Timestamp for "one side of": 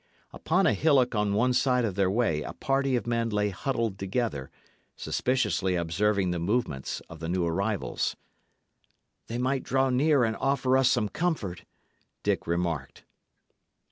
1.35-1.93